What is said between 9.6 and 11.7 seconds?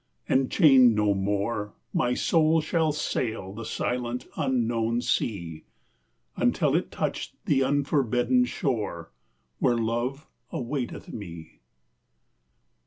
Love awaiteth me.